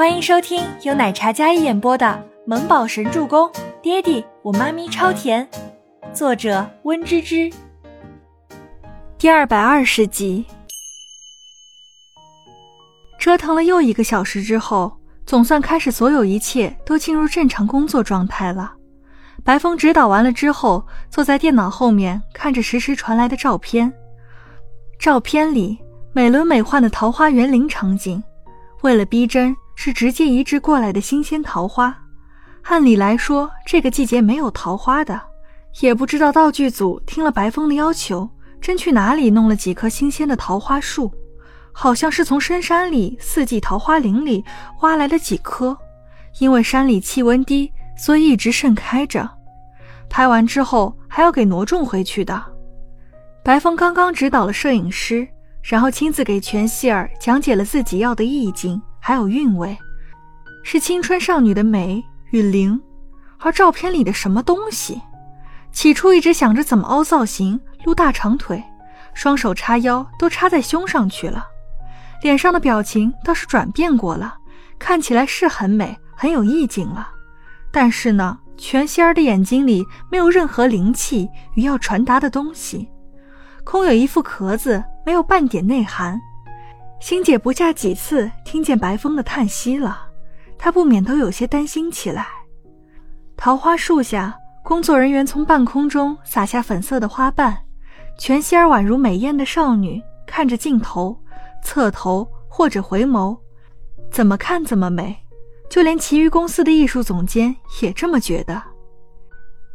[0.00, 2.06] 欢迎收听由奶茶嘉一演播的
[2.46, 3.46] 《萌宝神助攻》，
[3.82, 5.46] 爹地我妈咪超甜，
[6.14, 7.52] 作者温芝芝。
[9.18, 10.46] 第二百二十集。
[13.18, 14.90] 折腾了又一个小时之后，
[15.26, 18.72] 总算开始，所有一切都进入正常工作状态了。
[19.44, 23.92] 白风指导完了之后，坐在电脑后面看着实时传来的照片。
[24.98, 25.78] 照片里
[26.14, 28.24] 美轮美奂的桃花园林场景，
[28.80, 29.54] 为了逼真。
[29.82, 31.96] 是直接移植过来的新鲜桃花，
[32.64, 35.18] 按理来说这个季节没有桃花的，
[35.80, 38.28] 也不知道道具组听了白风的要求，
[38.60, 41.10] 真去哪里弄了几棵新鲜的桃花树，
[41.72, 44.44] 好像是从深山里四季桃花林里
[44.82, 45.74] 挖来了几棵，
[46.40, 49.26] 因为山里气温低，所以一直盛开着。
[50.10, 52.44] 拍完之后还要给挪种回去的。
[53.42, 55.26] 白风刚刚指导了摄影师，
[55.62, 58.78] 然后亲自给全希尔讲解了自己要的意境。
[59.10, 59.76] 还有韵味，
[60.62, 62.00] 是青春少女的美
[62.30, 62.80] 与灵，
[63.40, 65.02] 而照片里的什么东西？
[65.72, 68.62] 起初一直想着怎么凹造型、撸大长腿，
[69.12, 71.44] 双手叉腰都插在胸上去了，
[72.22, 74.36] 脸上的表情倒是转变过了，
[74.78, 77.10] 看起来是很美、很有意境了。
[77.72, 82.88] 但是呢，全仙儿的眼睛里没有任何灵气与要传达的东西，
[83.64, 86.16] 空有一副壳子，没有半点内涵。
[87.00, 90.06] 星姐不下几次听见白风的叹息了，
[90.58, 92.26] 她不免都有些担心起来。
[93.36, 97.56] 桃花树下，工作人员从半空中洒下粉色的花瓣，
[98.18, 101.18] 全希儿宛如美艳的少女，看着镜头，
[101.64, 103.36] 侧头或者回眸，
[104.12, 105.16] 怎么看怎么美。
[105.70, 108.62] 就连其余公司的艺术总监也这么觉得。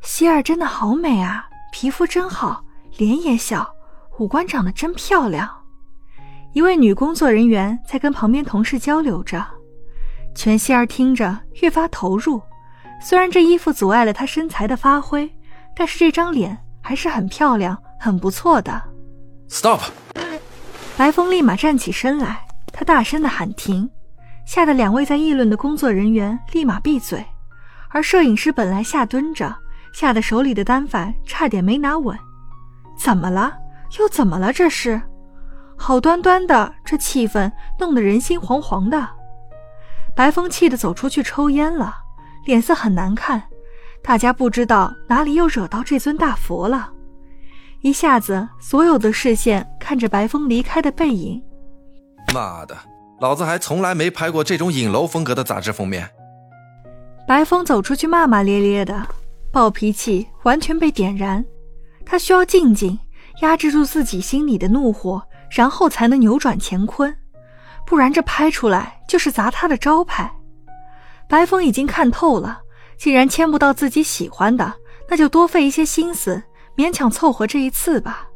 [0.00, 2.64] 希儿真的好美啊，皮肤真好，
[2.96, 3.74] 脸也小，
[4.18, 5.59] 五官长得真漂亮。
[6.52, 9.46] 一位女工作人员在跟旁边同事交流着，
[10.34, 12.42] 全希儿听着越发投入。
[13.00, 15.32] 虽然这衣服阻碍了她身材的发挥，
[15.76, 18.82] 但是这张脸还是很漂亮、很不错的。
[19.48, 19.80] Stop！
[20.96, 23.88] 白风立马站起身来，他大声的喊停，
[24.44, 27.24] 吓得两位在议论的工作人员立马闭嘴。
[27.90, 29.56] 而摄影师本来下蹲着，
[29.92, 32.18] 吓得手里的单反差点没拿稳。
[32.98, 33.56] 怎么了？
[33.98, 34.52] 又怎么了？
[34.52, 35.00] 这是？
[35.82, 39.08] 好端端的，这气氛弄得人心惶惶的。
[40.14, 41.94] 白风气得走出去抽烟了，
[42.44, 43.42] 脸色很难看。
[44.02, 46.92] 大家不知道哪里又惹到这尊大佛了，
[47.80, 51.42] 一下子所有的视线看着白风离开的背影。
[52.34, 52.76] 妈的，
[53.18, 56.10] 老子还从来没拍过这种影楼风格的杂志封面。
[57.26, 59.06] 白风走出去骂骂咧咧的，
[59.50, 61.42] 暴脾气完全被点燃。
[62.04, 62.98] 他需要静静
[63.40, 65.22] 压制住自己心里的怒火。
[65.50, 67.14] 然后才能扭转乾坤，
[67.84, 70.30] 不然这拍出来就是砸他的招牌。
[71.28, 72.60] 白风已经看透了，
[72.96, 74.72] 既然签不到自己喜欢的，
[75.08, 76.42] 那就多费一些心思，
[76.76, 78.26] 勉强凑合这一次吧。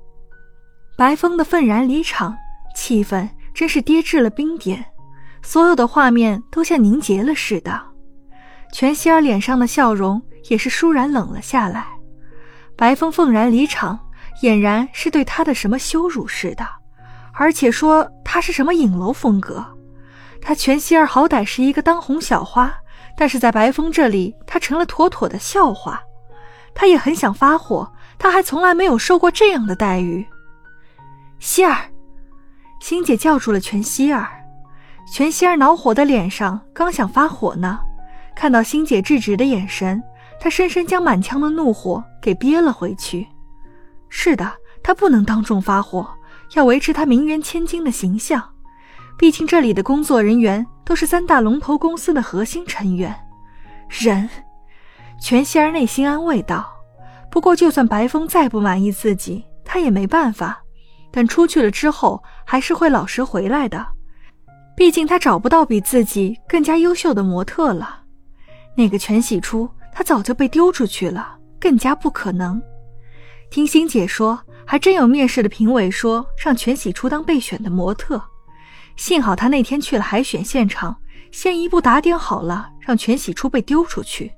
[0.97, 2.37] 白风的愤然离场，
[2.75, 4.85] 气氛真是跌至了冰点，
[5.43, 7.81] 所有的画面都像凝结了似的。
[8.73, 11.87] 全希儿脸上的笑容也是倏然冷了下来。
[12.77, 13.99] 白风愤然离场，
[14.43, 16.67] 俨然是对他的什么羞辱似的。
[17.37, 19.65] 而且说他是什么影楼风格，
[20.41, 22.73] 他全希儿好歹是一个当红小花，
[23.17, 26.01] 但是在白风这里，他成了妥妥的笑话。
[26.75, 30.27] 他也很想发火，他还从来没有受过这样的待遇。
[31.39, 31.77] 希儿，
[32.81, 34.29] 星姐叫住了全希儿，
[35.13, 37.79] 全希儿恼火的脸上刚想发火呢，
[38.35, 40.03] 看到星姐制止的眼神，
[40.41, 43.27] 她深深将满腔的怒火给憋了回去。
[44.09, 44.53] 是的，
[44.83, 46.09] 她不能当众发火。
[46.53, 48.51] 要维持他名媛千金的形象，
[49.19, 53.15] 毕竟这里的工作人员都是三大龙头公司的核心成员。
[53.89, 54.29] 人，
[55.21, 56.71] 全希儿内心安慰道。
[57.31, 60.63] 不过，就算白风再不满意自己，他也没办法。
[61.11, 63.85] 等出去了之后，还是会老实回来的。
[64.77, 68.03] 毕竟他找不到比自己更加优秀的模特了。
[68.77, 72.61] 那个全喜初，他早就被丢出去了，更加不可能。
[73.51, 74.44] 听欣姐说。
[74.67, 78.23] 还真有面试的评委说让全喜初当备选的模特，
[78.97, 80.97] 幸好他那天去了海选现场，
[81.31, 84.33] 先一步打点好了，让全喜初被丢出去，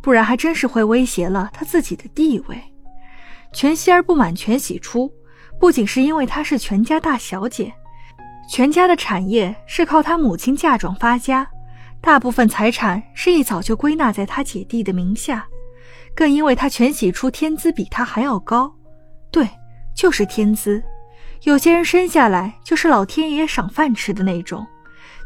[0.00, 2.62] 不然还真是会威胁了他自己的地位。
[3.52, 5.12] 全希儿不满全喜初，
[5.58, 7.72] 不仅是因为她是全家大小姐，
[8.48, 11.48] 全家的产业是靠她母亲嫁妆发家，
[12.00, 15.46] 大部分财产是一早就归纳在她姐弟的名下，
[16.14, 18.77] 更因为她全喜初天资比她还要高。
[19.30, 19.48] 对，
[19.94, 20.82] 就是天资。
[21.42, 24.66] 有些人生下来就是老天爷赏饭吃的那种，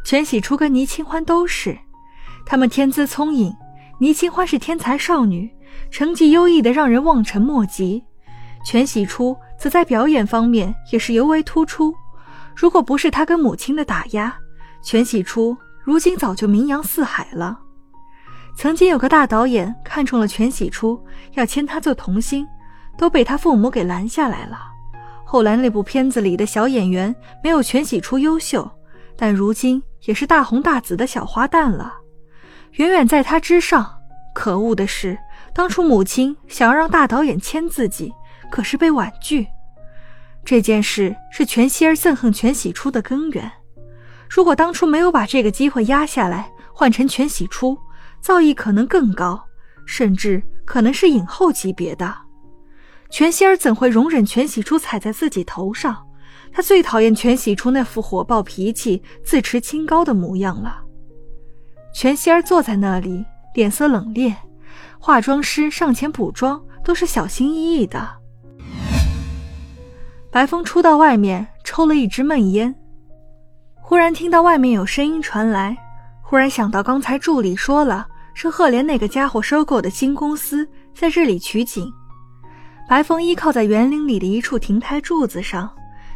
[0.05, 1.77] 全喜初跟倪清欢都是，
[2.45, 3.51] 他们天资聪颖，
[3.99, 5.49] 倪清欢是天才少女，
[5.89, 8.03] 成绩优异的让人望尘莫及。
[8.65, 11.93] 全喜初则在表演方面也是尤为突出，
[12.55, 14.33] 如果不是他跟母亲的打压，
[14.83, 17.59] 全喜初如今早就名扬四海了。
[18.55, 21.03] 曾经有个大导演看中了全喜初，
[21.33, 22.47] 要签他做童星，
[22.97, 24.59] 都被他父母给拦下来了。
[25.23, 28.69] 后来那部片子里的小演员没有全喜初优秀，
[29.15, 31.93] 但如今也是大红大紫的小花旦了，
[32.73, 33.99] 远远在他之上。
[34.35, 35.17] 可恶的是，
[35.53, 38.11] 当初母亲想要让大导演签自己，
[38.51, 39.47] 可是被婉拒。
[40.43, 43.51] 这件事是全希儿憎恨全喜初的根源。
[44.29, 47.77] 如果当初没有把这个机会压下来，换成全喜初，
[48.21, 49.39] 造诣可能更高，
[49.85, 52.22] 甚至可能是影后级别的。
[53.13, 55.95] 全希儿怎会容忍全喜初踩在自己头上？
[56.51, 60.81] 她最讨厌全喜初那副火爆脾气、自持清高的模样了。
[61.93, 63.23] 全希儿坐在那里，
[63.53, 64.33] 脸色冷冽，
[64.97, 68.09] 化妆师上前补妆都是小心翼翼的。
[70.31, 72.73] 白风出到外面，抽了一支闷烟，
[73.75, 75.77] 忽然听到外面有声音传来，
[76.23, 81.93] 忽然想到刚才助理说了，是赫连那个家伙收购的新公司在这里取景。
[82.87, 85.69] 白风依靠在园林里的一处亭台柱子上，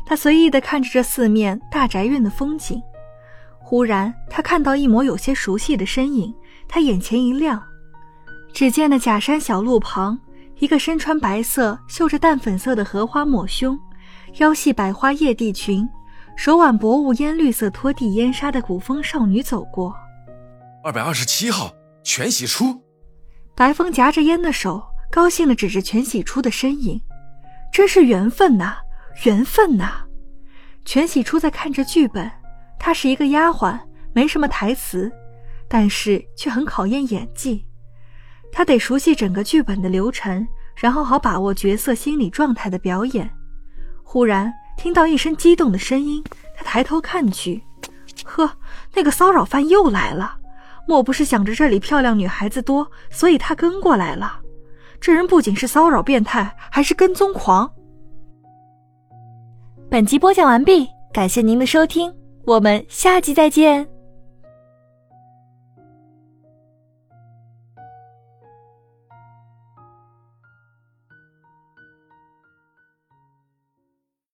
[0.05, 2.81] 他随意地看着这四面大宅院的风景。
[3.57, 6.33] 忽然，他看到一抹有些熟悉的身影，
[6.67, 7.61] 他眼前一亮。
[8.53, 10.17] 只见那假山小路旁，
[10.59, 13.77] 一个身穿白色、绣着淡粉色的荷花抹胸、
[14.37, 15.87] 腰系百花叶地裙、
[16.35, 19.93] 手挽薄雾烟绿色拖地烟纱的古风少女走过。
[20.83, 21.71] 二百二十七号，
[22.03, 22.81] 全喜初。
[23.55, 24.81] 白风夹着烟的手。
[25.09, 27.01] 高兴地指着全喜初的身影，
[27.71, 28.75] 真是缘分呐，
[29.25, 30.05] 缘分呐！
[30.85, 32.29] 全喜初在看着剧本，
[32.77, 33.79] 她是一个丫鬟，
[34.13, 35.11] 没什么台词，
[35.67, 37.65] 但是却很考验演技。
[38.51, 43.29] 她得熟悉整个剧本的流程，然后好把握角色心理状态的表演。
[44.03, 46.23] 忽然听到一声激动的声音，
[46.55, 47.63] 她抬头看去，
[48.23, 48.57] 呵，
[48.93, 50.37] 那个骚扰犯又来了！
[50.87, 54.39] 莫不是想着这里漂亮女孩子多，所以他跟过来了？
[54.99, 57.71] 这人不仅是骚扰变态，还是跟踪狂。
[59.89, 62.13] 本集播讲完毕，感谢您的收听，
[62.45, 63.96] 我们下集再见。